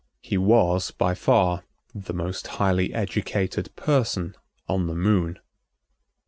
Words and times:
He 0.23 0.35
was 0.35 0.89
by 0.89 1.13
far 1.13 1.63
the 1.93 2.11
most 2.15 2.47
highly 2.57 2.91
educated 2.91 3.75
person 3.75 4.33
on 4.67 4.87
the 4.87 4.95
Moon. 4.95 5.37